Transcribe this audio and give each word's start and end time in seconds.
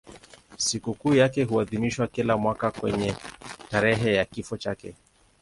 Sikukuu 0.57 1.13
yake 1.15 1.43
huadhimishwa 1.43 2.07
kila 2.07 2.37
mwaka 2.37 2.71
kwenye 2.71 3.15
tarehe 3.69 4.13
ya 4.13 4.25
kifo 4.25 4.57
chake. 4.57 4.95